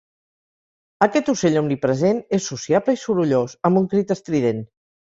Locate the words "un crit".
3.85-4.17